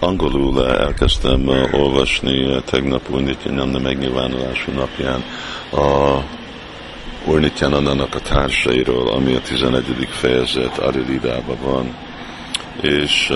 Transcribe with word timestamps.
Angolul 0.00 0.66
elkezdtem 0.66 1.48
olvasni 1.72 2.62
tegnap 2.64 3.08
Nityananda 3.08 3.78
megnyilvánulású 3.78 4.72
napján 4.72 5.24
a 5.72 6.18
Úr 7.24 7.40
Nityanandának 7.40 8.14
a 8.14 8.20
társairól, 8.20 9.08
ami 9.08 9.34
a 9.34 9.40
11. 9.40 10.08
fejezet 10.10 10.78
Arididában 10.78 11.56
van, 11.62 11.94
és 12.80 13.32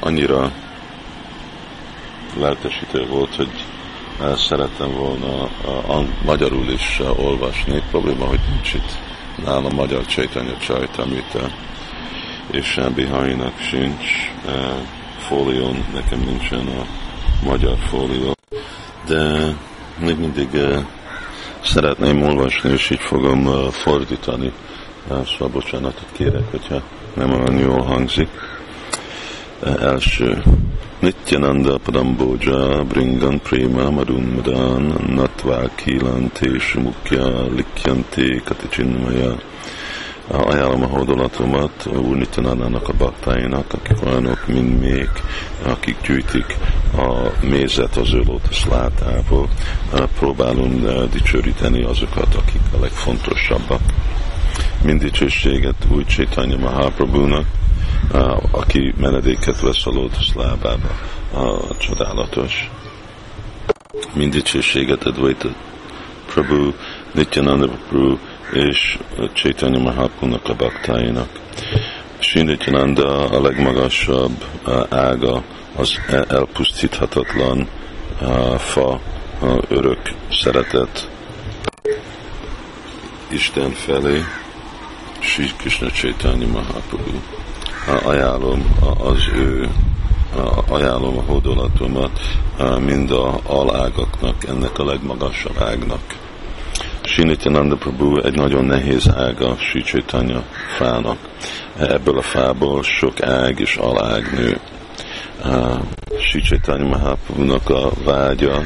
annyira 0.00 0.52
lelkesítő 2.38 3.06
volt, 3.06 3.34
hogy 3.34 3.50
szerettem 4.36 4.92
volna 4.92 5.48
uh, 5.64 6.06
magyarul 6.24 6.68
is 6.68 7.00
olvasni. 7.16 7.82
Probléma, 7.90 8.24
hogy 8.24 8.40
nincs 8.50 8.74
itt 8.74 8.98
nálam 9.44 9.74
magyar 9.74 10.06
Csaitanya 10.06 10.56
Csajt, 10.56 10.96
amit 10.96 11.38
és 12.50 12.66
semmi 12.66 13.04
hajnak 13.04 13.58
sincs 13.58 14.04
fólión, 15.18 15.84
nekem 15.94 16.18
nincsen 16.18 16.66
a 16.66 16.86
magyar 17.44 17.76
fólió, 17.78 18.34
de 19.06 19.54
még 19.98 20.18
mindig 20.18 20.48
szeretném 21.62 22.22
olvasni, 22.22 22.70
és 22.70 22.90
így 22.90 23.00
fogom 23.00 23.70
fordítani. 23.70 24.52
Szóval 25.08 25.48
bocsánatot 25.48 26.08
kérek, 26.12 26.50
hogyha 26.50 26.82
nem 27.14 27.32
olyan 27.32 27.58
jól 27.58 27.82
hangzik. 27.82 28.28
Első. 29.80 30.42
Nityananda 30.98 31.78
Padamboja 31.78 32.84
Bringan 32.84 33.40
Prema 33.40 33.90
Madunmadan 33.90 34.94
Natva 35.06 35.70
Kilante 35.74 36.48
Mukya 36.74 37.42
Likyanti 37.42 38.40
Katichinmaya 38.44 39.36
ajánlom 40.30 40.82
a 40.82 40.86
hódolatomat 40.86 41.86
Úr 41.86 42.16
Nityanánának 42.16 42.88
a 42.88 42.92
baktáinak, 42.98 43.72
akik 43.72 44.06
olyanok, 44.06 44.46
mint 44.46 44.80
még, 44.80 45.08
akik 45.64 45.96
gyűjtik 46.06 46.56
a 46.96 47.30
mézet 47.46 47.96
az 47.96 48.12
ő 48.12 48.22
lótusz 48.26 48.64
látából. 48.64 49.48
Próbálunk 50.18 51.10
dicsőíteni 51.10 51.82
azokat, 51.82 52.34
akik 52.34 52.60
a 52.76 52.80
legfontosabbak. 52.80 53.80
Mind 54.82 55.00
dicsőséget 55.00 55.86
új 55.90 56.04
Csétanya 56.04 56.56
Mahaprabhu-nak, 56.56 57.46
aki 58.50 58.94
menedéket 58.96 59.60
vesz 59.60 59.86
a 59.86 59.90
lótusz 59.90 60.32
lábába, 60.34 60.88
a 61.34 61.76
csodálatos. 61.78 62.70
Mind 64.12 64.32
dicsőséget 64.32 65.04
Advaita 65.04 65.48
Prabhu, 66.26 66.72
Nityananda 67.12 67.68
Prabhu, 67.88 68.18
és 68.52 68.98
Chaitanya 69.32 69.78
Mahaprabhu-nak 69.78 70.48
a 70.48 70.54
baktáinak. 70.54 71.28
Srinityananda 72.18 73.28
a 73.30 73.42
legmagasabb 73.42 74.44
ága, 74.88 75.42
az 75.76 76.00
elpusztíthatatlan 76.28 77.68
fa, 78.58 79.00
örök 79.68 80.12
szeretet 80.30 81.08
Isten 83.28 83.70
felé, 83.70 84.24
Sri 85.18 85.50
Krishna 85.56 85.90
Chaitanya 85.90 86.46
Mahaprabhu. 86.46 87.18
Ajánlom 88.04 88.76
az 88.98 89.28
ő 89.34 89.68
ajánlom 90.68 91.18
a 91.18 91.22
hódolatomat 91.22 92.20
mind 92.78 93.10
a 93.10 93.40
alágaknak, 93.46 94.44
ennek 94.44 94.78
a 94.78 94.84
legmagasabb 94.84 95.58
ágnak. 95.60 96.25
Sinityananda 97.16 97.76
Prabhu 97.76 98.18
egy 98.20 98.34
nagyon 98.34 98.64
nehéz 98.64 99.08
ága 99.08 99.56
Sri 99.58 99.82
Chaitanya 99.82 100.42
fának. 100.76 101.18
Ebből 101.78 102.18
a 102.18 102.22
fából 102.22 102.82
sok 102.82 103.22
ág 103.22 103.60
és 103.60 103.76
alág 103.76 104.32
nő. 104.32 104.60
Uh, 105.44 105.80
Sri 106.20 106.40
Chaitanya 106.40 106.86
Mahaprabhu-nak 106.86 107.70
a 107.70 107.90
vágya 108.04 108.62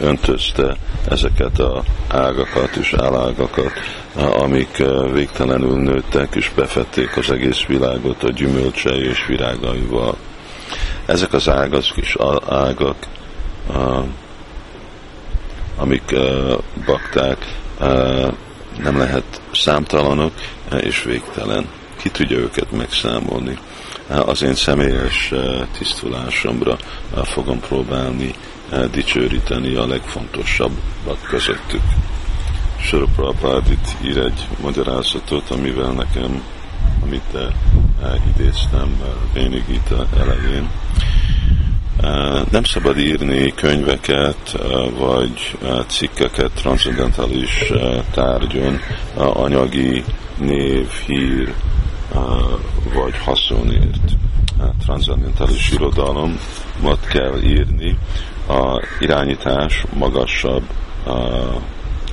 öntözte 0.00 0.76
ezeket 1.08 1.58
a 1.58 1.82
ágakat 2.08 2.76
és 2.76 2.92
alágakat, 2.92 3.72
uh, 4.16 4.42
amik 4.42 4.82
végtelenül 5.12 5.76
nőttek 5.76 6.34
és 6.34 6.50
befették 6.54 7.16
az 7.16 7.30
egész 7.30 7.64
világot 7.64 8.22
a 8.22 8.30
gyümölcse 8.30 8.90
és 8.90 9.26
virágaival. 9.26 10.16
Ezek 11.06 11.32
az 11.32 11.48
ágak 11.48 11.96
és 11.96 12.16
ágak 12.48 12.96
amik 15.78 16.02
uh, 16.12 16.58
bakták, 16.86 17.56
uh, 17.80 18.32
nem 18.82 18.98
lehet 18.98 19.40
számtalanok 19.52 20.32
uh, 20.72 20.84
és 20.84 21.02
végtelen. 21.02 21.68
Ki 21.96 22.08
tudja 22.08 22.36
őket 22.36 22.72
megszámolni? 22.72 23.58
Az 24.08 24.42
én 24.42 24.54
személyes 24.54 25.32
tisztulásomra 25.78 26.76
fogom 27.22 27.60
próbálni 27.60 28.34
dicsőríteni 28.90 29.74
a 29.74 29.86
legfontosabbak 29.86 31.22
közöttük. 31.28 31.82
Sora 32.80 33.04
Prabhupád 33.16 33.70
itt 33.70 34.04
ír 34.04 34.18
egy 34.18 34.46
magyarázatot, 34.62 35.50
amivel 35.50 35.90
nekem, 35.90 36.42
amit 37.02 37.38
idéztem 38.36 38.96
uh, 39.00 39.06
Vénigita 39.32 40.06
elején, 40.18 40.70
nem 42.50 42.64
szabad 42.64 42.98
írni 42.98 43.54
könyveket 43.54 44.58
vagy 44.98 45.58
cikkeket 45.86 46.50
transzendentális 46.54 47.72
tárgyon 48.12 48.80
anyagi 49.14 50.04
név, 50.38 50.88
hír 51.06 51.54
vagy 52.94 53.18
haszonért. 53.24 54.16
Transzendentális 54.84 55.70
irodalomat 55.70 57.06
kell 57.08 57.42
írni 57.42 57.98
a 58.48 58.82
irányítás 59.00 59.84
magasabb 59.94 60.62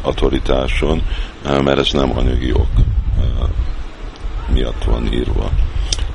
autoritáson, 0.01 1.01
mert 1.43 1.79
ez 1.79 1.91
nem 1.91 2.17
anyagi 2.17 2.51
ok 2.53 2.69
miatt 4.53 4.83
van 4.83 5.13
írva. 5.13 5.49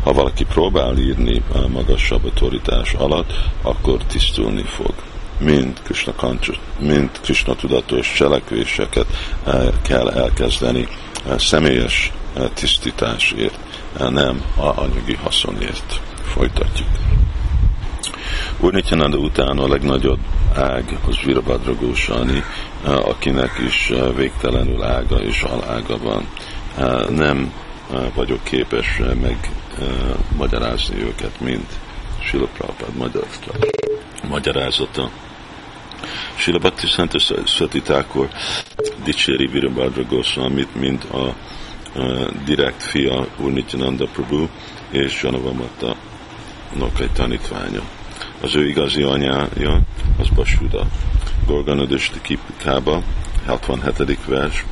Ha 0.05 0.13
valaki 0.13 0.45
próbál 0.45 0.99
írni 0.99 1.43
magasabb 1.69 2.25
autoritás 2.25 2.93
alatt, 2.93 3.33
akkor 3.63 4.05
tisztulni 4.05 4.63
fog. 4.63 4.95
Mind 5.39 5.81
Krishna, 5.83 6.15
kancsot, 6.15 6.59
mind 6.79 7.11
Krishna 7.23 7.55
tudatos 7.55 8.13
cselekvéseket 8.13 9.07
eh, 9.45 9.69
kell 9.83 10.09
elkezdeni 10.09 10.89
eh, 11.27 11.39
személyes 11.39 12.13
eh, 12.37 12.49
tisztításért, 12.55 13.59
nem 13.99 14.43
a 14.57 14.81
anyagi 14.81 15.15
haszonért. 15.23 16.01
Folytatjuk. 16.23 16.89
Úr 18.61 18.73
Nityananda 18.73 19.17
után 19.17 19.59
a 19.59 19.69
legnagyobb 19.69 20.19
ág 20.55 20.99
az 21.09 21.17
Virabhadra 21.25 21.75
Gósani, 21.75 22.43
akinek 22.85 23.51
is 23.67 23.93
végtelenül 24.17 24.83
ága 24.83 25.17
és 25.17 25.43
alága 25.43 25.99
van. 25.99 26.27
Nem 27.09 27.53
vagyok 28.15 28.45
képes 28.45 29.01
meg 29.21 29.51
magyarázni 30.37 31.03
őket, 31.03 31.41
mint 31.41 31.73
Sila 32.23 32.47
Prabhupád 32.47 33.17
magyarázata. 34.29 35.11
Sila 36.35 36.59
Bhakti 36.59 36.87
Szent 36.87 37.15
Szatitákor 37.47 38.29
dicséri 39.05 39.47
Virabhadra 39.47 40.03
Goswamit, 40.03 40.75
mint 40.75 41.05
a, 41.05 41.27
a 41.27 41.35
direkt 42.45 42.83
fia 42.83 43.27
Úr 43.37 43.53
Nityananda 43.53 44.07
Prabhu 44.07 44.47
és 44.91 45.23
Janavamata 45.23 45.97
egy 46.99 47.13
tanítványa. 47.13 47.83
Az 48.41 48.55
ő 48.55 48.69
igazi 48.69 49.03
anyája 49.03 49.81
az 50.19 50.29
Basuda. 50.29 50.87
Gorganodösti 51.47 52.21
Kipikába, 52.23 53.03
77. 53.81 54.19
vers, 54.27 54.65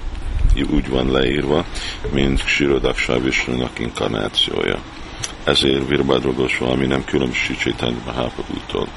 úgy 0.72 0.88
van 0.88 1.10
leírva, 1.10 1.64
mint 2.12 2.46
Sirodaksa 2.46 3.20
Visnunak 3.20 3.78
inkarnációja. 3.78 4.78
Ezért 5.44 5.88
Virbadrogos 5.88 6.58
valami 6.58 6.86
nem 6.86 7.04
különbsít 7.04 7.58
Chaitanya 7.58 8.02
Mahaprabhu-tól. 8.06 8.88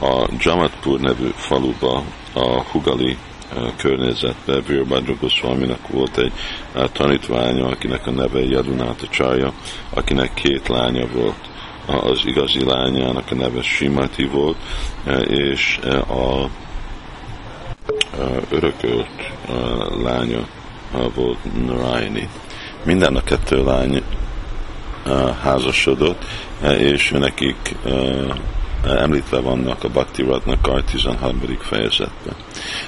A 0.00 0.28
Jamatpur 0.38 1.00
nevű 1.00 1.28
faluba, 1.34 2.02
a 2.32 2.62
Hugali 2.62 3.16
eh, 3.54 3.72
környezetbe 3.76 4.60
Virbadrogos 4.60 5.40
valaminek 5.40 5.88
volt 5.88 6.18
egy 6.18 6.32
eh, 6.72 6.84
tanítványa, 6.92 7.66
akinek 7.66 8.06
a 8.06 8.10
neve 8.10 8.40
Jadunata 8.40 9.06
Csarja, 9.06 9.52
akinek 9.90 10.34
két 10.34 10.68
lánya 10.68 11.06
volt. 11.06 11.48
Az 11.86 12.22
igazi 12.24 12.64
lányának 12.64 13.30
a 13.30 13.34
neve 13.34 13.62
Simati 13.62 14.24
volt, 14.24 14.56
eh, 15.04 15.20
és 15.28 15.78
a 16.08 16.48
örökölt 18.50 19.32
lánya 20.02 20.46
volt 21.14 21.66
Narayani. 21.66 22.28
Minden 22.84 23.16
a 23.16 23.22
kettő 23.22 23.64
lány 23.64 24.02
házasodott, 25.42 26.24
és 26.78 27.10
nekik 27.10 27.74
említve 28.84 29.40
vannak 29.40 29.84
a 29.84 29.88
Bhakti 29.88 30.22
Ratnakar 30.22 30.82
13. 30.82 31.40
fejezetben. 31.60 32.34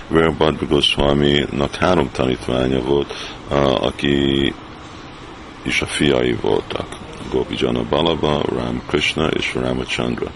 Verbad 0.09 0.69
Goswami-nak 0.69 1.75
három 1.75 2.11
tanítványa 2.13 2.81
volt, 2.81 3.15
aki 3.81 4.53
is 5.63 5.81
a 5.81 5.87
fiai 5.87 6.37
voltak. 6.41 6.87
Gopijana 7.31 7.83
Balaba, 7.89 8.43
Ram 8.57 8.83
Krishna 8.87 9.27
és 9.27 9.55
Ramachandra. 9.55 10.31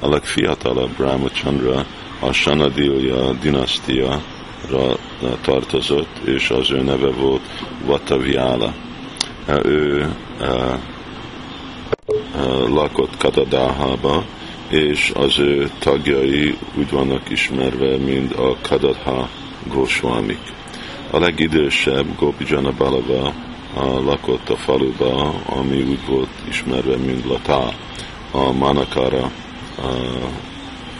A 0.00 0.08
legfiatalabb 0.08 0.98
Ramachandra 0.98 1.86
a 2.20 2.32
Sanadilja 2.32 3.32
dinasztia 3.32 4.22
tartozott, 5.40 6.18
és 6.24 6.50
az 6.50 6.70
ő 6.70 6.82
neve 6.82 7.10
volt 7.10 7.42
Vataviala. 7.84 8.74
Ő 9.62 10.14
lakott 12.68 13.16
Kadadáhába, 13.16 14.24
és 14.68 15.12
az 15.14 15.38
ő 15.38 15.70
tagjai 15.78 16.58
úgy 16.74 16.90
vannak 16.90 17.30
ismerve, 17.30 17.96
mint 17.96 18.34
a 18.34 18.56
Kadadha 18.62 19.28
Goswamik. 19.72 20.52
A 21.10 21.18
legidősebb 21.18 22.16
Gopijana 22.16 22.72
Balava 22.78 23.32
lakott 24.04 24.48
a 24.48 24.56
faluba, 24.56 25.34
ami 25.46 25.82
úgy 25.82 26.06
volt 26.06 26.28
ismerve, 26.48 26.96
mint 26.96 27.24
Lata, 27.24 27.72
a 28.30 28.52
Manakara 28.52 29.30
a, 29.76 29.88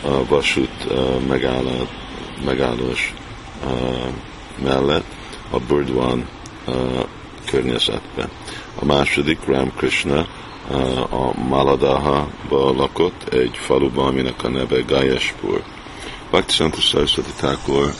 a 0.08 0.24
vasút 0.28 0.86
megálló, 1.28 1.86
megállós 2.44 3.14
mellett 4.62 5.16
a 5.50 5.58
Burdwan 5.58 6.28
környezetben. 7.50 8.28
A 8.80 8.84
második 8.84 9.38
Ram 9.46 9.72
Krishna 9.76 10.26
a 11.10 11.40
Maladaha-ba 11.48 12.72
lakott, 12.72 13.34
egy 13.34 13.56
faluban, 13.56 14.06
aminek 14.06 14.44
a 14.44 14.48
neve 14.48 14.80
Gayashpur. 14.80 15.62
Bhakti 16.30 16.52
Saraswati 16.80 17.30
Thakur 17.36 17.92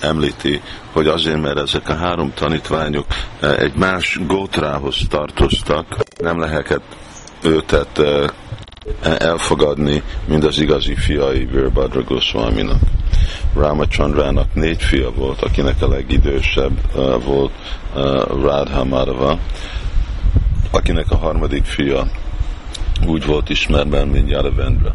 említi, 0.00 0.60
hogy 0.92 1.06
azért, 1.06 1.40
mert 1.40 1.58
ezek 1.58 1.88
a 1.88 1.94
három 1.94 2.32
tanítványok 2.34 3.06
egy 3.40 3.74
más 3.74 4.18
gótrához 4.26 4.96
tartoztak, 5.08 5.96
nem 6.18 6.38
lehetett 6.40 6.96
őtet 7.42 8.00
elfogadni, 9.02 10.02
mint 10.28 10.44
az 10.44 10.58
igazi 10.58 10.94
fiai 10.94 11.44
Virbadra 11.44 12.02
Goswaminak. 12.02 12.80
Ramachandrának 13.54 14.54
négy 14.54 14.82
fia 14.82 15.12
volt, 15.12 15.42
akinek 15.42 15.82
a 15.82 15.88
legidősebb 15.88 16.92
volt 17.24 17.52
Radha 18.42 18.84
Madhava, 18.84 19.38
akinek 20.70 21.10
a 21.10 21.16
harmadik 21.16 21.64
fia 21.64 22.06
úgy 23.06 23.26
volt 23.26 23.48
ismerben, 23.48 24.08
mint 24.08 24.30
Yaravendra. 24.30 24.92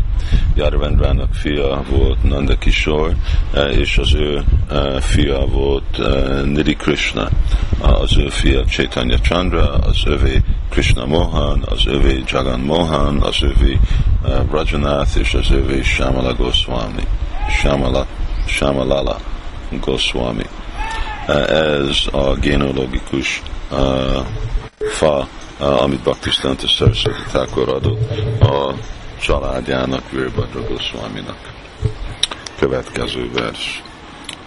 Yaravendrának 0.55 1.33
fia 1.33 1.83
volt 1.89 2.23
Nanda 2.23 2.57
Kishore, 2.57 3.15
és 3.71 3.97
az 3.97 4.13
ő 4.13 4.43
fia 4.99 5.45
volt 5.45 6.01
Nidhi 6.45 6.75
Krishna. 6.75 7.29
Az 7.81 8.17
ő 8.17 8.27
fia 8.29 8.65
Chaitanya 8.65 9.17
Chandra, 9.17 9.73
az 9.73 10.03
övé 10.05 10.41
Krishna 10.69 11.05
Mohan, 11.05 11.63
az 11.69 11.85
övé 11.85 12.23
Jagan 12.27 12.59
Mohan, 12.59 13.21
az 13.21 13.37
övé 13.41 13.79
Rajanath 14.51 15.17
és 15.19 15.33
az 15.33 15.51
övé 15.51 15.81
Shamala 15.81 16.33
Goswami. 16.33 17.03
Shamala, 17.49 18.05
Shamalala 18.47 19.19
Goswami. 19.81 20.45
Ez 21.27 22.07
a 22.11 22.33
genealogikus 22.33 23.41
fa 24.79 25.27
amit 25.59 26.03
Baktisztánta 26.03 26.67
Saraswati 26.67 27.23
Thakur 27.27 27.69
adott 27.69 28.41
a 28.41 28.73
családjának, 29.21 30.11
Virbadra 30.11 30.61
Goswaminak. 30.61 31.37
Következő 32.59 33.29
vers. 33.33 33.83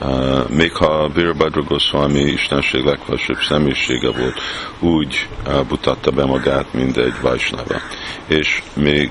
Uh, 0.00 0.48
még 0.48 0.72
ha 0.72 1.08
Virbadra 1.08 1.62
Goswami 1.62 2.20
Istenség 2.20 2.84
legfelsőbb 2.84 3.38
személyisége 3.48 4.10
volt, 4.10 4.40
úgy 4.80 5.28
uh, 5.46 5.68
mutatta 5.68 6.10
be 6.10 6.24
magát, 6.24 6.72
mint 6.72 6.96
egy 6.96 7.14
Vajsnava. 7.20 7.80
És 8.26 8.62
még 8.72 9.10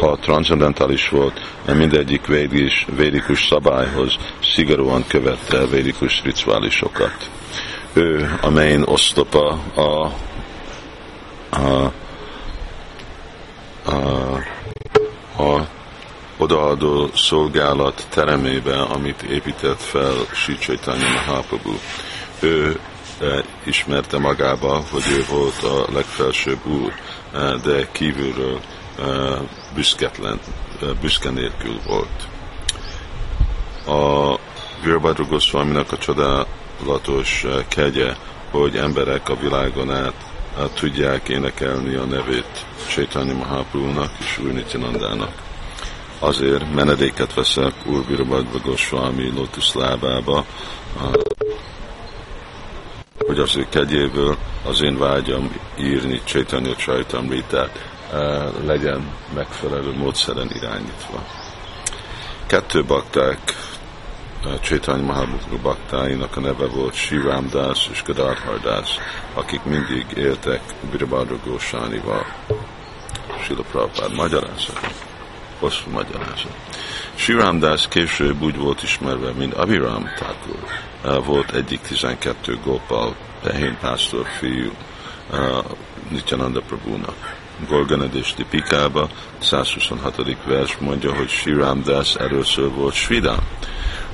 ha 0.00 0.16
transzendentális 0.16 1.08
volt, 1.08 1.40
mindegyik 1.74 2.26
védis, 2.26 2.86
védikus 2.96 3.46
szabályhoz 3.46 4.16
szigorúan 4.42 5.04
követte 5.06 5.66
védikus 5.66 6.22
rituálisokat. 6.22 7.30
Ő 7.92 8.38
a 8.40 8.50
main 8.50 8.82
oszlopa 8.82 9.48
a 9.74 10.12
a, 11.50 11.92
a, 13.84 13.94
a 15.42 15.66
odaadó 16.36 17.10
szolgálat 17.14 18.06
teremébe, 18.10 18.82
amit 18.82 19.22
épített 19.22 19.80
fel 19.80 20.14
Sicsaitanya 20.34 21.08
Mahaprabhu. 21.08 21.74
Ő 22.40 22.80
e, 23.20 23.44
ismerte 23.64 24.18
magába, 24.18 24.82
hogy 24.90 25.02
ő 25.10 25.24
volt 25.30 25.62
a 25.62 25.92
legfelsőbb 25.92 26.66
úr, 26.66 26.92
e, 27.34 27.56
de 27.64 27.88
kívülről 27.92 28.60
büszketlen, 29.74 30.40
büszke 31.00 31.30
nélkül 31.30 31.80
volt. 31.86 32.28
A 33.86 34.38
Virbadra 34.82 35.24
Goswaminak 35.24 35.92
a 35.92 35.98
csodálatos 35.98 37.46
kegye, 37.68 38.14
hogy 38.50 38.76
emberek 38.76 39.28
a 39.28 39.36
világon 39.36 39.92
át 39.92 40.14
tudják 40.74 41.28
énekelni 41.28 41.94
a 41.94 42.04
nevét 42.04 42.66
Csaitanya 42.88 43.34
Mahaprabhu-nak 43.34 44.10
és 44.20 44.38
Úr 44.38 44.52
Nityanandának. 44.52 45.32
Azért 46.18 46.74
menedéket 46.74 47.34
veszek 47.34 47.72
Úr 47.86 48.06
Virabhagva 48.06 48.58
Goswami 48.64 49.32
Lotus 49.36 49.74
lábába, 49.74 50.44
hogy 53.26 53.38
az 53.38 53.56
ő 53.56 53.66
kegyéből 53.70 54.36
az 54.64 54.82
én 54.82 54.98
vágyam 54.98 55.56
írni 55.78 56.20
Chaitanya 56.24 56.74
Chaitamritát 56.74 57.97
legyen 58.64 59.12
megfelelő 59.34 59.96
módszeren 59.96 60.50
irányítva. 60.54 61.24
Kettő 62.46 62.84
bakták 62.84 63.38
Csétány 64.60 65.02
Mahaprabhu 65.02 65.58
baktáinak 65.58 66.36
a 66.36 66.40
neve 66.40 66.66
volt 66.66 66.94
Siram 66.94 67.48
Das 67.48 67.88
és 67.92 68.02
Gadadhar 68.02 68.60
Das, 68.60 68.88
akik 69.34 69.62
mindig 69.64 70.06
éltek 70.16 70.60
Birabadra 70.90 71.36
Gósánival. 71.44 72.26
Sila 73.42 73.62
Prabhupád 73.70 74.14
magyarázat. 74.14 74.94
Hosszú 75.58 75.90
magyarázat. 75.90 76.56
Siram 77.14 77.58
Das 77.58 77.88
később 77.88 78.42
úgy 78.42 78.56
volt 78.56 78.82
ismerve, 78.82 79.30
mint 79.30 79.54
Abiram 79.54 80.08
Thakur. 80.16 81.24
Volt 81.24 81.52
egyik 81.52 81.80
12 81.80 82.58
Gopal, 82.64 83.14
tehén 83.42 83.76
pásztor 83.80 84.26
fiú 84.38 84.70
Nityananda 86.08 86.60
Prabhunak. 86.60 87.37
Gorganed 87.68 88.14
és 88.14 88.34
Tipikába, 88.34 89.08
126. 89.38 90.36
vers 90.46 90.76
mondja, 90.78 91.14
hogy 91.14 91.28
Siram 91.28 91.82
Das 91.82 92.14
először 92.14 92.70
volt 92.70 92.94
Svidam 92.94 93.38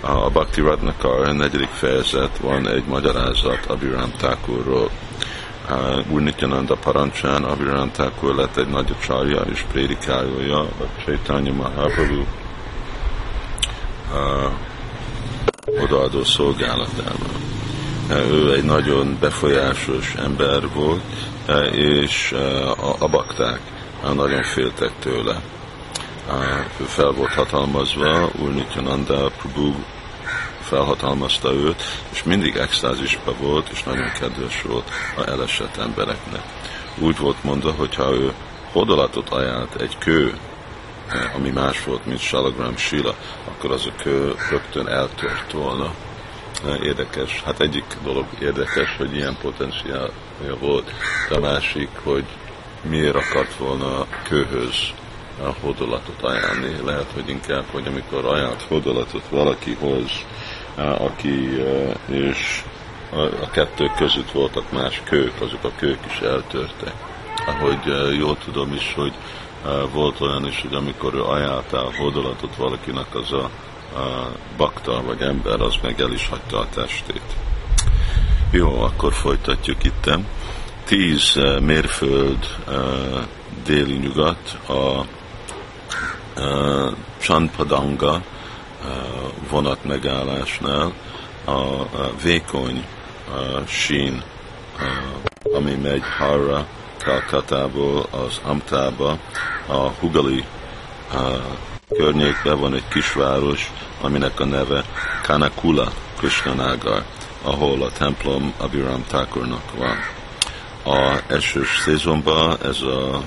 a 0.01 0.31
Bhakti 0.31 0.61
Radnakar 0.61 1.35
negyedik 1.35 1.69
fejezet 1.69 2.39
van 2.39 2.69
egy 2.69 2.85
magyarázat 2.85 3.67
Abhiram 3.67 4.11
Thakurról. 4.17 4.91
Úr 6.09 6.21
Nityananda 6.21 6.77
parancsán 6.77 7.45
Abhiram 7.45 7.91
Thakur 7.91 8.35
lett 8.35 8.57
egy 8.57 8.69
nagy 8.69 8.95
csarja 9.07 9.41
és 9.41 9.65
prédikájója 9.73 10.61
a 10.61 11.03
Chaitanya 11.05 11.53
Mahaprabhu 11.53 12.25
odaadó 15.83 16.25
szolgálatában. 16.25 17.54
Ő 18.11 18.55
egy 18.55 18.65
nagyon 18.65 19.17
befolyásos 19.21 20.15
ember 20.15 20.69
volt, 20.75 21.03
és 21.73 22.33
a, 22.33 22.97
a 22.99 23.09
bakták 23.09 23.61
nagyon 24.15 24.43
féltek 24.43 24.93
tőle. 24.99 25.41
Ő 26.81 26.85
fel 26.85 27.11
volt 27.11 27.33
hatalmazva, 27.33 28.31
Úr 28.43 28.53
Nityananda 28.55 29.31
Prabhu 29.39 29.75
felhatalmazta 30.61 31.53
őt, 31.53 31.83
és 32.13 32.23
mindig 32.23 32.57
extázisba 32.57 33.35
volt, 33.41 33.69
és 33.69 33.83
nagyon 33.83 34.13
kedves 34.21 34.63
volt 34.63 34.91
a 35.17 35.29
elesett 35.29 35.77
embereknek. 35.77 36.43
Úgy 36.99 37.19
volt 37.19 37.45
mondva, 37.45 37.73
hogy 37.73 37.95
ha 37.95 38.13
ő 38.13 38.33
hodolatot 38.73 39.29
ajánlt 39.29 39.81
egy 39.81 39.99
kő, 39.99 40.39
ami 41.37 41.51
más 41.51 41.85
volt, 41.85 42.07
mint 42.07 42.21
Salagram 42.21 42.77
Sila, 42.77 43.15
akkor 43.49 43.71
az 43.71 43.87
a 43.87 44.03
kő 44.03 44.35
rögtön 44.51 44.89
eltört 44.89 45.53
volna. 45.53 45.95
Érdekes. 46.83 47.43
Hát 47.43 47.61
egyik 47.61 47.85
dolog 48.05 48.27
érdekes, 48.41 48.97
hogy 48.97 49.15
ilyen 49.15 49.37
potenciálja 49.43 50.11
volt, 50.61 50.91
de 51.29 51.37
a 51.37 51.41
másik, 51.41 51.89
hogy 52.03 52.25
miért 52.83 53.15
akart 53.15 53.57
volna 53.57 54.01
a 54.01 54.07
kőhöz 54.23 54.77
a 55.43 55.55
hodolatot 55.61 56.23
ajánlni. 56.23 56.77
Lehet, 56.85 57.11
hogy 57.15 57.29
inkább, 57.29 57.65
hogy 57.71 57.87
amikor 57.87 58.25
ajánlt 58.25 58.63
hodolatot 58.63 59.29
valakihoz, 59.29 60.11
aki 60.77 61.63
és 62.11 62.63
a 63.41 63.51
kettő 63.51 63.91
között 63.97 64.31
voltak 64.31 64.73
más 64.73 65.01
kők, 65.05 65.41
azok 65.41 65.65
a 65.65 65.73
kők 65.77 65.99
is 66.07 66.19
eltörtek. 66.19 66.95
Ahogy 67.47 68.17
jól 68.19 68.37
tudom 68.45 68.73
is, 68.73 68.93
hogy 68.95 69.13
volt 69.93 70.21
olyan 70.21 70.47
is, 70.47 70.61
hogy 70.61 70.75
amikor 70.75 71.15
ő 71.15 71.23
ajánlta 71.23 71.87
a 71.87 71.97
hódolatot 71.97 72.57
valakinek, 72.57 73.15
az 73.15 73.33
a 73.33 73.51
bakta 74.57 75.03
vagy 75.03 75.21
ember, 75.21 75.61
az 75.61 75.75
meg 75.83 76.01
el 76.01 76.13
is 76.13 76.29
hagyta 76.29 76.59
a 76.59 76.69
testét. 76.75 77.37
Jó, 78.51 78.83
akkor 78.83 79.13
folytatjuk 79.13 79.85
itten. 79.85 80.27
tíz 80.85 81.35
mérföld 81.61 82.57
déli 83.65 83.97
nyugat 83.97 84.59
a 84.69 85.05
Csanpadanga 87.21 88.23
vonat 89.51 89.85
megállásnál 89.85 90.93
a 91.45 91.87
vékony 92.23 92.87
sín, 93.67 94.23
ami 95.55 95.75
megy 95.75 96.03
Harra, 96.19 96.67
Kalkatából 97.05 98.07
az 98.11 98.41
Amtába, 98.43 99.19
a 99.67 99.77
Hugali 99.77 100.45
környékben 101.89 102.59
van 102.59 102.75
egy 102.75 102.89
kisváros, 102.89 103.73
aminek 104.01 104.41
a 104.41 104.45
neve 104.45 104.85
Kanakula 105.23 105.93
Krishnanagar, 106.17 107.05
ahol 107.43 107.83
a 107.83 107.93
templom 107.93 108.55
Abiram 108.59 109.05
Thakurnak 109.07 109.77
van. 109.77 109.97
A 110.95 111.21
esős 111.27 111.79
szezonban 111.85 112.59
ez 112.63 112.83
a, 112.83 113.15
a 113.15 113.23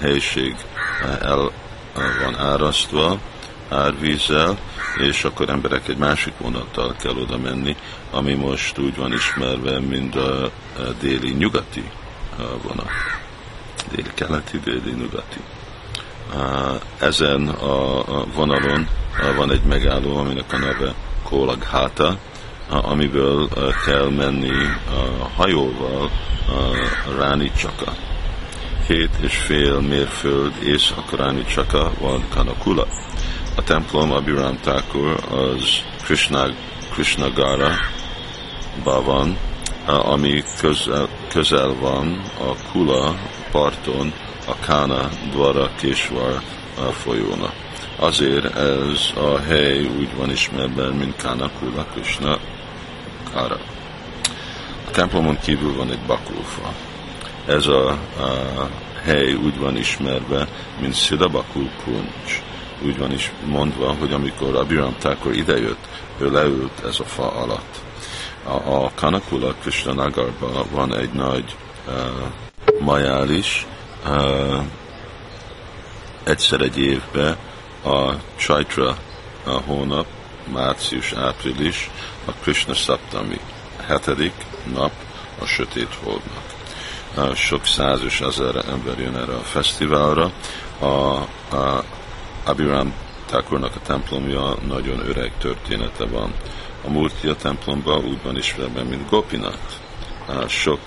helység 0.00 0.56
el 1.20 1.52
van 2.22 2.36
árasztva 2.38 3.18
árvízzel, 3.68 4.58
és 4.98 5.24
akkor 5.24 5.48
emberek 5.48 5.88
egy 5.88 5.96
másik 5.96 6.32
vonattal 6.38 6.94
kell 7.00 7.16
oda 7.16 7.38
menni, 7.38 7.76
ami 8.10 8.34
most 8.34 8.78
úgy 8.78 8.96
van 8.96 9.12
ismerve, 9.12 9.80
mint 9.80 10.16
a 10.16 10.50
déli 11.00 11.30
nyugati 11.30 11.90
vonat. 12.62 12.90
Déli 13.90 14.10
keleti, 14.14 14.60
déli 14.60 14.90
nyugati. 14.90 15.40
Ezen 16.98 17.48
a 17.48 18.24
vonalon 18.34 18.88
van 19.36 19.50
egy 19.50 19.62
megálló, 19.62 20.16
aminek 20.16 20.52
a 20.52 20.58
neve 20.58 20.94
Kólagháta, 21.22 22.18
amiből 22.68 23.48
kell 23.84 24.08
menni 24.08 24.50
a 24.90 25.28
hajóval 25.36 26.10
Ráni 27.18 27.52
Csaka. 27.56 27.92
Két 28.86 29.10
és 29.20 29.36
fél 29.36 29.80
mérföld 29.80 30.52
észak 30.64 31.16
Ráni 31.16 31.44
Csaka 31.44 31.90
van 32.00 32.24
Kanakula. 32.34 32.86
A 33.56 33.62
templom 33.62 34.12
Abiram 34.12 34.58
Thakur 34.60 35.16
az 35.30 35.82
Krishna, 36.02 36.46
Krishnagara 36.92 37.70
van, 38.84 39.36
ami 39.86 40.42
közel, 40.60 41.08
közel 41.28 41.74
van 41.80 42.22
a 42.38 42.70
Kula 42.72 43.14
parton, 43.50 44.12
a 44.48 44.54
Kána 44.60 45.08
Dvara 45.30 45.70
Késvar 45.80 46.42
folyónak. 46.92 47.52
Azért 47.96 48.56
ez 48.56 49.12
a 49.16 49.38
hely 49.38 49.84
úgy 49.84 50.16
van 50.16 50.30
ismerve, 50.30 50.88
mint 50.88 51.16
Kána 51.16 51.50
Kula 51.58 51.84
Krishna 51.84 52.38
Kara. 53.32 53.58
A 54.86 54.90
templomon 54.90 55.38
kívül 55.38 55.76
van 55.76 55.90
egy 55.90 56.00
bakulfa. 56.06 56.72
Ez 57.46 57.66
a, 57.66 57.88
a 57.88 57.98
hely 59.04 59.32
úgy 59.32 59.58
van 59.58 59.76
ismerve, 59.76 60.48
mint 60.80 60.94
Szidabakul 60.94 61.70
Kuncs. 61.84 62.42
Úgy 62.84 62.98
van 62.98 63.12
is 63.12 63.32
mondva, 63.46 63.94
hogy 63.98 64.12
amikor 64.12 64.56
Abiram 64.56 64.96
Thakur 64.98 65.34
idejött, 65.34 65.88
ő 66.18 66.30
leült 66.30 66.84
ez 66.84 67.00
a 67.00 67.04
fa 67.04 67.32
alatt. 67.32 67.76
A, 68.44 68.84
a 68.84 68.90
Kanakula 68.94 69.54
Krishna 69.60 69.92
Nagarban 69.92 70.66
van 70.70 70.96
egy 70.96 71.12
nagy 71.12 71.56
uh, 71.86 71.94
majális, 72.80 73.66
uh, 74.06 74.64
egyszer 76.24 76.60
egy 76.60 76.78
évben 76.78 77.36
a 77.84 78.12
Chaitra 78.36 78.96
a 79.44 79.50
hónap, 79.50 80.06
március-április, 80.52 81.90
a 82.24 82.32
Krishna 82.32 82.74
Saptami, 82.74 83.40
hetedik 83.86 84.32
nap 84.74 84.92
a 85.38 85.44
sötét 85.44 85.98
holdnak. 86.02 86.56
Sok 87.36 87.66
száz 87.66 88.02
és 88.04 88.20
ezer 88.20 88.56
ember 88.68 88.98
jön 88.98 89.16
erre 89.16 89.34
a 89.34 89.42
fesztiválra. 89.42 90.32
A, 90.78 90.86
a 90.86 91.84
Abiram 92.44 92.92
Thakurnak 93.26 93.76
a 93.76 93.80
templomja 93.86 94.54
nagyon 94.66 95.08
öreg 95.08 95.32
története 95.38 96.06
van. 96.06 96.32
A 96.84 96.90
Murtia 96.90 97.36
templomban 97.36 98.04
úgy 98.04 98.22
van 98.22 98.36
ismerve, 98.36 98.82
mint 98.82 99.08
Gopinat. 99.10 99.80
Sok 100.46 100.80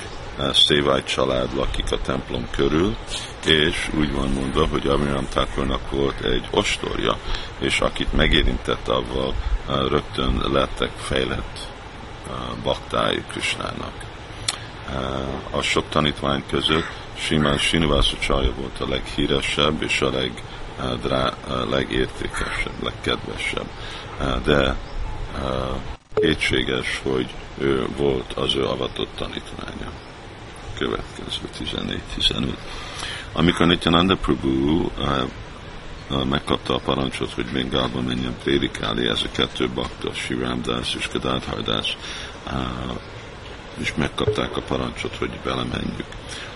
Szévály 0.54 1.04
család 1.04 1.56
lakik 1.56 1.92
a 1.92 2.02
templom 2.02 2.48
körül, 2.52 2.96
és 3.46 3.90
úgy 3.98 4.14
van 4.14 4.30
mondva, 4.30 4.68
hogy 4.68 4.88
Abraham 4.88 5.28
Thakurnak 5.30 5.92
volt 5.92 6.22
egy 6.22 6.48
ostorja, 6.52 7.18
és 7.60 7.80
akit 7.80 8.14
megérintett 8.14 8.88
avval, 8.88 9.34
rögtön 9.68 10.42
lettek 10.52 10.92
fejlett 10.98 11.68
baktái 12.64 13.24
Krisnának. 13.28 13.94
A 15.52 15.62
sok 15.62 15.90
tanítvány 15.90 16.44
között 16.50 16.92
Simán 17.18 17.58
Sinivásza 17.58 18.18
Csaja 18.18 18.54
volt 18.54 18.80
a 18.80 18.88
leghíresebb 18.90 19.82
és 19.82 20.02
a 20.02 20.10
leg, 20.10 20.44
drá, 21.02 21.34
legértékesebb, 21.70 22.84
legkedvesebb. 22.84 23.68
De 24.44 24.76
kétséges, 26.14 27.02
hogy 27.04 27.30
ő 27.58 27.88
volt 27.98 28.34
az 28.34 28.56
ő 28.56 28.66
avatott 28.66 29.16
tanítványa. 29.16 29.92
Következő 30.82 31.70
14-15. 32.18 32.54
Amikor 33.34 33.68
Nityananda 33.68 34.16
Prabhu 34.16 34.90
megkapta 36.30 36.76
a 36.76 36.80
parancsot, 36.80 37.32
hogy 37.32 37.46
Bengálba 37.46 38.02
menjen 38.02 38.36
prédikálni, 38.44 39.08
ez 39.08 39.22
a 39.24 39.32
kettő 39.32 39.70
bakta, 39.74 40.14
Siramdász 40.14 40.94
és 40.98 41.08
Kadádhardás, 41.08 41.98
és 43.78 43.94
megkapták 43.96 44.58
a 44.58 44.62
parancsot, 44.62 45.16
hogy 45.16 45.30
belemenjük. 45.44 46.06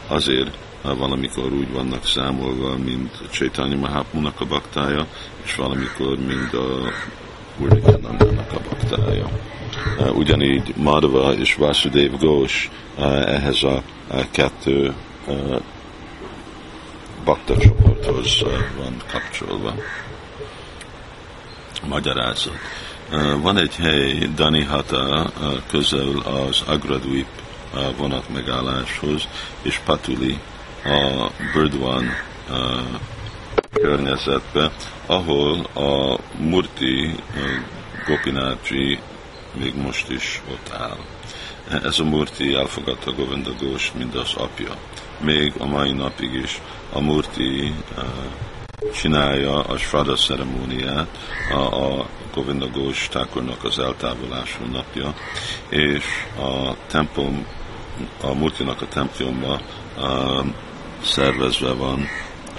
Azért 0.08 0.58
valamikor 0.82 1.52
úgy 1.52 1.72
vannak 1.72 2.06
számolva, 2.06 2.78
mint 2.78 3.30
Csaitanya 3.32 3.76
Mahapunak 3.76 4.42
a 4.42 4.46
baktája, 4.46 5.08
és 5.44 5.56
valamikor, 5.56 6.18
mint 6.18 6.54
a 6.54 6.92
Urnikanandának 7.58 8.52
a 8.52 8.60
baktája. 8.70 9.30
Ugyanígy 10.14 10.74
Madhava 10.76 11.34
és 11.34 11.56
Vasudev 11.56 12.12
Ghosh 12.20 12.70
ehhez 12.98 13.64
a 13.64 13.84
kettő 14.32 14.94
bakta 17.24 17.58
csoporthoz 17.58 18.44
van 18.78 19.02
kapcsolva. 19.12 19.74
Magyarázat. 21.88 22.58
Van 23.42 23.58
egy 23.58 23.76
hely, 23.76 24.30
Danihata, 24.36 25.32
közel 25.70 26.20
az 26.20 26.62
Agradvip 26.68 27.28
vonat 27.98 28.30
megálláshoz, 28.34 29.28
és 29.62 29.80
Patuli 29.86 30.40
a 30.84 31.30
Birdwan 31.54 32.10
környezetbe, 33.74 34.72
ahol 35.06 35.64
a 35.74 36.20
Murti 36.38 37.16
Gopinathji 38.08 39.00
még 39.54 39.76
most 39.76 40.10
is 40.10 40.42
ott 40.52 40.74
áll. 40.74 40.98
Ez 41.84 42.00
a 42.00 42.04
Murti 42.04 42.54
elfogadta 42.54 43.12
Govinda 43.12 43.52
Ghosh, 43.60 43.96
mint 43.96 44.16
az 44.16 44.34
apja. 44.38 44.76
Még 45.20 45.54
a 45.58 45.66
mai 45.66 45.92
napig 45.92 46.34
is 46.34 46.62
a 46.94 47.00
Murti 47.00 47.74
uh, 47.98 48.04
csinálja 48.94 49.60
a 49.60 49.78
Shrada 49.78 50.16
ceremóniát, 50.16 51.08
a, 51.52 51.84
a 51.84 52.06
Govinda 52.34 52.68
Ghosh 52.68 53.10
Thakurnak 53.10 53.64
az 53.64 53.80
eltávolású 53.80 54.66
napja, 54.72 55.14
és 55.70 56.04
a 56.40 56.76
templom, 56.88 57.46
a 58.22 58.34
Murtinak 58.34 58.82
a 58.82 58.88
templomba 58.88 59.62
uh, 59.98 60.46
szervezve 61.04 61.74
van 61.74 62.08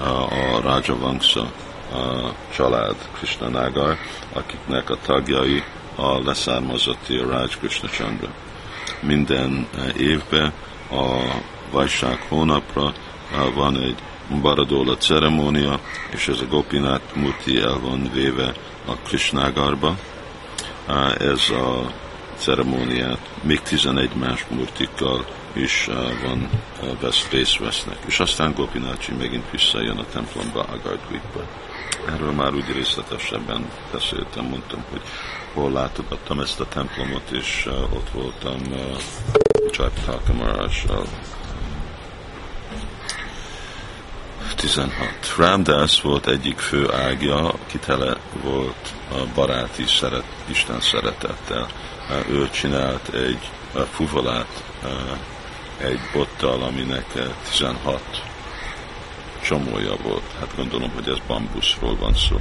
a 0.00 0.60
Rajavanksa 0.60 1.52
a 1.92 2.32
család 2.54 2.96
Krishna 3.12 3.48
Nagar, 3.48 3.98
akiknek 4.32 4.90
a 4.90 4.98
tagjai 5.02 5.62
a 5.94 6.18
leszármazotti 6.24 7.16
a 7.16 7.28
Raj 7.28 7.48
Krishna 7.58 7.88
Chandra. 7.88 8.28
Minden 9.00 9.68
évben 9.98 10.52
a 10.90 11.16
Vajság 11.70 12.20
hónapra 12.28 12.92
van 13.54 13.82
egy 13.82 13.98
Baradóla 14.40 14.96
ceremónia, 14.96 15.80
és 16.10 16.28
ez 16.28 16.40
a 16.40 16.46
Gopinát 16.46 17.14
Murti 17.14 17.58
el 17.58 17.78
van 17.78 18.10
véve 18.12 18.54
a 18.86 18.92
Krishnágarba. 18.92 19.96
Ez 21.18 21.50
a 21.50 21.92
ceremóniát 22.36 23.30
még 23.42 23.60
11 23.60 24.10
más 24.14 24.46
murtikkal 24.48 25.24
is 25.52 25.88
van, 26.22 26.50
vesz, 27.00 27.28
részt 27.30 27.58
vesznek. 27.58 27.98
És 28.06 28.20
aztán 28.20 28.52
Gopinácsi 28.56 29.12
megint 29.12 29.50
visszajön 29.50 29.98
a 29.98 30.04
templomba, 30.12 30.60
Agardvitba. 30.60 31.40
Erről 32.08 32.32
már 32.32 32.54
úgy 32.54 32.72
részletesebben 32.72 33.70
beszéltem, 33.92 34.44
mondtam, 34.44 34.84
hogy 34.90 35.02
hol 35.52 35.72
látogattam 35.72 36.40
ezt 36.40 36.60
a 36.60 36.68
templomot, 36.68 37.30
és 37.30 37.68
ott 37.92 38.10
voltam 38.10 38.60
uh, 38.70 38.96
Csajpataka 39.70 40.32
Marással 40.32 41.06
16. 44.56 45.34
Ramdas 45.36 46.00
volt 46.00 46.26
egyik 46.26 46.58
fő 46.58 46.92
ágja, 46.92 47.48
aki 47.48 47.78
volt 48.42 48.94
a 49.10 49.26
baráti 49.34 49.84
szeret, 49.86 50.24
Isten 50.46 50.80
szeretettel. 50.80 51.68
Ő 52.28 52.50
csinált 52.50 53.08
egy 53.14 53.50
fuvolát 53.92 54.64
egy 55.76 56.00
bottal, 56.12 56.62
aminek 56.62 57.06
16 57.50 58.00
csomója 59.46 59.96
volt. 60.02 60.32
Hát 60.38 60.56
gondolom, 60.56 60.90
hogy 60.94 61.08
ez 61.08 61.18
bambuszról 61.26 61.96
van 61.96 62.14
szó. 62.14 62.40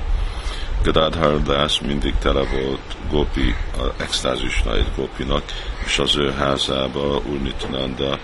Gadadhar 0.83 1.41
Das 1.41 1.81
mindig 1.81 2.15
tele 2.17 2.43
volt 2.43 2.97
Gopi, 3.09 3.55
extázisra 3.97 4.75
egy 4.75 4.88
Gopinak, 4.95 5.43
és 5.85 6.00
az 6.00 6.15
ő 6.15 6.31
házába 6.31 7.21
Urnitananda 7.25 8.19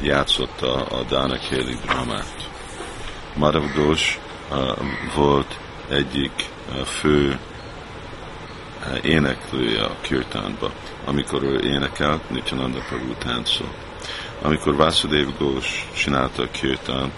játszotta 0.00 0.74
a 0.74 1.02
Dánakéli 1.02 1.76
drámát. 1.86 2.48
Madhav 3.34 3.72
Ghosh 3.74 4.18
volt 5.14 5.58
egyik 5.88 6.50
fő 6.84 7.38
éneklője 9.02 9.82
a 9.84 9.96
kirtánba, 10.00 10.70
amikor 11.04 11.42
ő 11.42 11.60
énekelt, 11.64 12.30
Nityananda 12.30 12.78
Prabhu 12.88 13.14
táncol. 13.14 13.74
Amikor 14.42 14.76
Vasudev 14.76 15.28
Ghosh 15.38 15.92
csinálta 15.94 16.42
a 16.42 16.50
kirtán, 16.50 17.12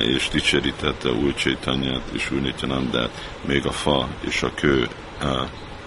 és 0.00 0.28
dicsérítette 0.28 1.10
új 1.10 1.34
Csaitanyát 1.34 2.02
és 2.12 2.30
új 2.30 2.40
Nityanandát, 2.40 3.10
még 3.44 3.66
a 3.66 3.72
fa 3.72 4.08
és 4.20 4.42
a 4.42 4.50
kő, 4.54 4.88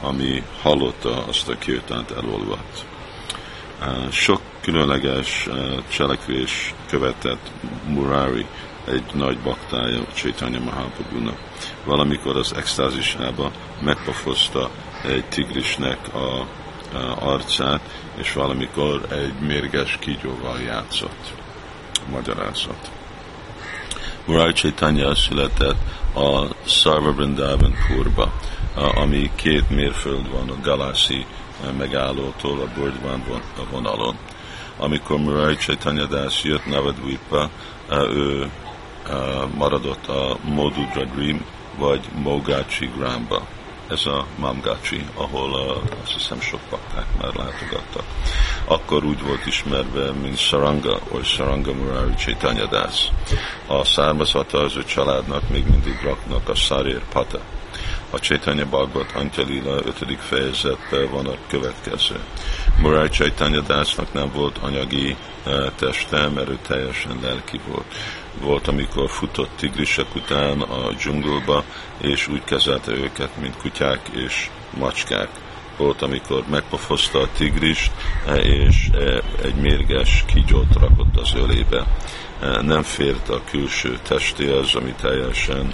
ami 0.01 0.43
hallotta 0.61 1.25
azt 1.25 1.49
a 1.49 1.57
kirtánt 1.57 2.11
elolvadt. 2.11 2.85
Sok 4.11 4.41
különleges 4.61 5.47
cselekvés 5.89 6.73
követett 6.89 7.51
Murari, 7.87 8.45
egy 8.85 9.03
nagy 9.13 9.37
baktája 9.37 10.05
Csaitanya 10.13 10.59
Mahaprabhu-nak. 10.59 11.37
Valamikor 11.83 12.37
az 12.37 12.53
extázisába 12.55 13.51
megpofozta 13.81 14.69
egy 15.05 15.25
tigrisnek 15.25 16.13
a, 16.13 16.17
a 16.17 16.47
arcát, 17.19 17.81
és 18.15 18.33
valamikor 18.33 19.07
egy 19.11 19.33
mérges 19.47 19.97
kígyóval 19.99 20.59
játszott. 20.59 21.33
Magyarázat. 22.11 22.96
Murai 24.27 24.53
Chaitanya 24.53 25.15
született 25.15 25.77
a 26.15 26.45
Sarva 26.65 27.11
Vrindavan 27.11 27.75
Purba, 27.87 28.33
ami 28.75 29.31
két 29.35 29.69
mérföld 29.69 30.31
van 30.31 30.49
a 30.49 30.61
Galászi 30.63 31.25
megállótól 31.77 32.59
a 32.59 32.79
Bordván 32.79 33.23
vonalon. 33.71 34.17
Amikor 34.77 35.17
Murai 35.17 35.55
Chaitanya 35.55 36.05
Das 36.05 36.43
jött 36.43 36.65
Navadvipa, 36.65 37.49
ő 37.91 38.51
maradott 39.57 40.07
a 40.07 40.37
Modudra 40.43 41.03
Dream 41.15 41.45
vagy 41.77 42.01
Mogácsi 42.23 42.89
Gramba. 42.97 43.47
Ez 43.89 44.05
a 44.05 44.25
Mamgácsi, 44.35 45.05
ahol 45.15 45.49
uh, 45.49 46.01
azt 46.03 46.13
hiszem 46.13 46.39
sok 46.39 46.59
pakták 46.69 47.05
már 47.21 47.33
látogattak. 47.35 48.03
Akkor 48.65 49.03
úgy 49.03 49.21
volt 49.21 49.45
ismerve, 49.45 50.11
mint 50.11 50.37
Saranga, 50.37 50.99
vagy 51.11 51.25
Saranga 51.25 51.73
Murari 51.73 52.13
Chaitanya 52.13 52.65
Das. 52.65 53.07
A 53.67 53.83
származata 53.83 54.59
az 54.59 54.77
ő 54.77 54.83
családnak 54.83 55.49
még 55.49 55.67
mindig 55.69 55.99
raknak 56.03 56.49
a 56.49 56.55
Sarir 56.55 57.01
Pata. 57.13 57.39
A 58.09 58.17
Chaitanya 58.19 58.65
Bhagavat 58.65 59.11
Antyalila 59.11 59.75
5. 59.75 60.17
fejezetben 60.19 61.09
van 61.11 61.25
a 61.25 61.35
következő. 61.47 62.19
Murai 62.81 63.09
Chaitanya 63.09 63.61
Dasnak 63.61 64.13
nem 64.13 64.31
volt 64.33 64.57
anyagi 64.57 65.15
uh, 65.45 65.71
teste, 65.75 66.27
mert 66.27 66.49
ő 66.49 66.57
teljesen 66.67 67.19
lelki 67.21 67.59
volt 67.67 67.93
volt, 68.41 68.67
amikor 68.67 69.09
futott 69.09 69.49
tigrisek 69.55 70.15
után 70.15 70.61
a 70.61 70.91
dzsungolba, 70.91 71.63
és 71.97 72.27
úgy 72.27 72.43
kezelte 72.43 72.91
őket, 72.91 73.29
mint 73.41 73.57
kutyák 73.57 73.99
és 74.13 74.49
macskák. 74.77 75.29
Volt, 75.77 76.01
amikor 76.01 76.43
megpofozta 76.49 77.19
a 77.19 77.27
tigrist, 77.37 77.91
és 78.41 78.89
egy 79.43 79.55
mérges 79.55 80.23
kígyót 80.27 80.73
rakott 80.73 81.17
az 81.17 81.33
ölébe. 81.35 81.85
Nem 82.61 82.83
fért 82.83 83.29
a 83.29 83.41
külső 83.49 83.99
testéhez, 84.07 84.75
ami 84.75 84.93
teljesen 85.01 85.73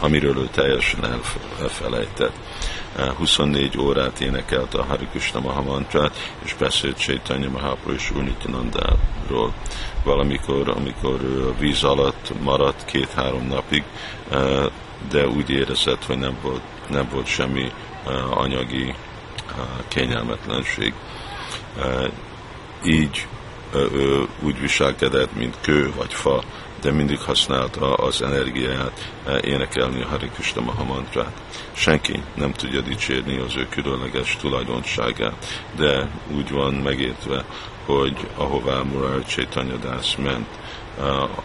amiről 0.00 0.38
ő 0.38 0.48
teljesen 0.52 1.20
elfelejtett. 1.60 2.36
24 3.16 3.78
órát 3.78 4.20
énekelt 4.20 4.74
a 4.74 4.84
Hari 4.84 5.06
Krishna 5.10 5.40
Mahamantrát, 5.40 6.32
és 6.44 6.54
beszélt 6.54 6.98
Chaitanya 6.98 7.48
Mahaprabhu 7.48 7.92
és 7.92 8.10
Unityanandáról. 8.10 9.52
Valamikor, 10.04 10.68
amikor 10.68 11.22
ő 11.22 11.48
a 11.48 11.54
víz 11.58 11.84
alatt 11.84 12.32
maradt 12.42 12.84
két-három 12.84 13.46
napig, 13.46 13.84
de 15.10 15.26
úgy 15.26 15.50
érezett, 15.50 16.04
hogy 16.04 16.18
nem 16.18 16.38
volt, 16.42 16.62
nem 16.88 17.08
volt 17.12 17.26
semmi 17.26 17.72
anyagi 18.30 18.94
kényelmetlenség. 19.88 20.94
Így 22.84 23.26
ő 23.74 24.26
úgy 24.42 24.60
viselkedett, 24.60 25.34
mint 25.34 25.56
kő 25.60 25.92
vagy 25.96 26.14
fa, 26.14 26.42
de 26.80 26.90
mindig 26.90 27.18
használta 27.18 27.94
az 27.94 28.22
energiáját 28.22 29.12
énekelni 29.40 30.02
a 30.02 30.06
Hari 30.06 30.28
Krishna 30.28 30.60
Mahamantrát. 30.60 31.40
Senki 31.72 32.22
nem 32.34 32.52
tudja 32.52 32.80
dicsérni 32.80 33.38
az 33.38 33.56
ő 33.56 33.66
különleges 33.68 34.36
tulajdonságát, 34.36 35.46
de 35.76 36.08
úgy 36.36 36.50
van 36.50 36.74
megértve, 36.74 37.44
hogy 37.84 38.28
ahová 38.36 38.80
Murar 38.82 39.24
Chaitanya 39.24 39.76
Das 39.76 40.16
ment, 40.16 40.48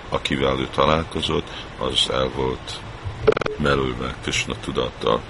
akivel 0.09 0.59
ő 0.59 0.67
találkozott, 0.75 1.47
az 1.79 2.09
el 2.11 2.29
volt 2.35 2.79
melülve 3.57 4.15
Krishna 4.21 4.55
tudattal, 4.59 5.21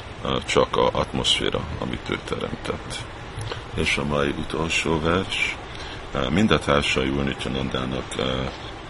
csak 0.46 0.78
a 0.78 0.89
atmoszféra, 0.91 1.60
amit 1.80 2.10
ő 2.10 2.20
teremtett. 2.24 2.96
És 3.74 3.98
a 3.98 4.06
mai 4.06 4.30
utolsó 4.30 5.00
vers, 5.00 5.56
mind 6.30 6.52
a 6.52 6.60
társai 6.60 7.10
Unityanandának 7.10 8.15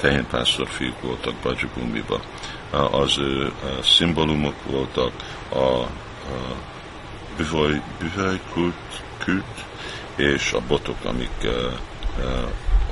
tehénpásztor 0.05 0.67
fiúk 0.67 1.01
voltak 1.01 1.33
Bajabumiba. 1.43 2.19
Az 2.91 3.17
ő 3.17 3.51
szimbólumok 3.81 4.53
voltak 4.63 5.11
a 5.51 5.87
bühöly, 7.37 7.81
bühölykült 7.99 9.03
kült, 9.17 9.65
és 10.15 10.51
a 10.51 10.61
botok, 10.67 11.05
amik 11.05 11.47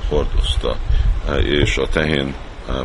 hordozta, 0.08 0.76
és 1.42 1.76
a 1.76 1.88
tehén 1.88 2.34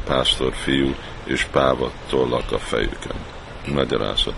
pásztor 0.05 0.53
fiú 0.55 0.95
és 1.23 1.43
páva 1.51 1.91
tollak 2.09 2.51
a 2.51 2.57
fejükön. 2.57 3.15
Magyarázat. 3.67 4.33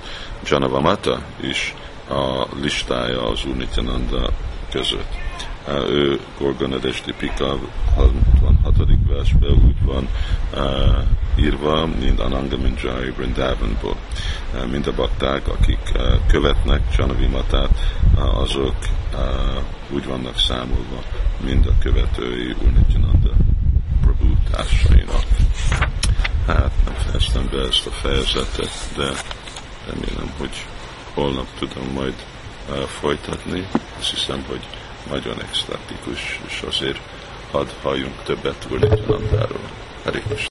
Janavamata 0.46 1.22
is 1.42 1.74
a 2.10 2.46
listája 2.62 3.24
az 3.24 3.46
Unityananda 3.46 4.30
között. 4.72 5.16
Ő 5.88 6.20
Gorgonadesti 6.38 7.14
Pika 7.18 7.58
66. 8.82 9.08
versben 9.08 9.52
úgy 9.52 9.84
van 9.84 10.08
uh, 10.54 11.44
írva, 11.44 11.86
mint 12.00 12.20
Ananga 12.20 12.58
Minjai 12.58 13.12
Vrindavanból. 13.12 13.96
Uh, 14.54 14.72
mind 14.72 14.88
a 14.88 14.94
bakták, 14.94 15.48
akik 15.48 15.92
uh, 15.96 16.26
követnek 16.28 16.92
Csanavimatát, 16.96 17.96
uh, 18.16 18.40
azok 18.40 18.76
uh, 19.14 19.64
úgy 19.90 20.06
vannak 20.06 20.38
számolva, 20.38 21.04
mind 21.44 21.66
a 21.66 21.78
követői 21.80 22.56
Unityananda 22.62 23.32
Prabhu 24.02 24.34
társainak. 24.52 25.26
Hát 26.48 26.72
nem 26.86 26.94
fejeztem 26.94 27.50
be 27.52 27.60
ezt 27.60 27.88
a 27.88 27.92
fejezetet, 27.92 28.72
de 28.96 29.12
remélem, 29.88 30.34
hogy 30.38 30.66
holnap 31.14 31.48
tudom 31.60 31.94
majd 31.94 32.14
uh, 32.70 32.76
folytatni. 32.78 33.68
Azt 34.00 34.10
hiszem, 34.10 34.44
hogy 34.48 34.68
nagyon 35.10 35.42
extatikus, 35.42 36.40
és 36.48 36.64
azért 36.68 37.00
hadd 37.52 37.68
halljunk 37.82 38.24
többet 38.24 38.68
Urnitanandáról. 38.72 39.70
Hare 40.04 40.22